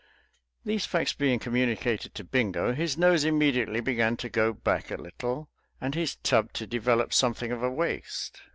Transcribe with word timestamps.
These 0.65 0.87
facts 0.87 1.13
being 1.13 1.37
communicated 1.37 2.15
to 2.15 2.23
Bingo, 2.23 2.73
his 2.73 2.97
nose 2.97 3.23
immediately 3.23 3.81
began 3.81 4.17
to 4.17 4.29
go 4.29 4.51
back 4.51 4.89
a 4.89 4.95
little 4.97 5.47
and 5.79 5.93
his 5.93 6.15
tub 6.15 6.51
to 6.53 6.65
develop 6.65 7.13
something 7.13 7.51
of 7.51 7.61
a 7.61 7.69
waist. 7.69 8.41